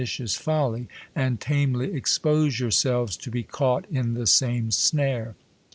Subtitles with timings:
[0.03, 5.35] cious folly, and tamely expose yourselves to be caught in the same snare